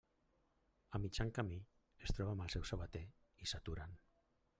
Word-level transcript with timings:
A 0.97 1.01
mitjan 1.03 1.29
camí, 1.39 1.59
es 2.07 2.15
troba 2.19 2.33
amb 2.37 2.45
el 2.45 2.49
seu 2.55 2.65
sabater, 2.71 3.03
i 3.47 3.51
s'aturen. 3.53 3.95